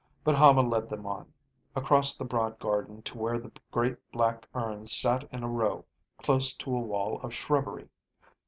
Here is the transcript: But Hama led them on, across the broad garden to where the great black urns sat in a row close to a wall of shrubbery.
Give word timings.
But 0.23 0.33
Hama 0.33 0.63
led 0.63 0.89
them 0.89 1.05
on, 1.05 1.31
across 1.75 2.17
the 2.17 2.25
broad 2.25 2.57
garden 2.57 3.03
to 3.03 3.19
where 3.19 3.37
the 3.37 3.51
great 3.69 3.97
black 4.11 4.47
urns 4.55 4.91
sat 4.91 5.25
in 5.31 5.43
a 5.43 5.47
row 5.47 5.85
close 6.17 6.55
to 6.55 6.75
a 6.75 6.79
wall 6.81 7.21
of 7.21 7.35
shrubbery. 7.35 7.87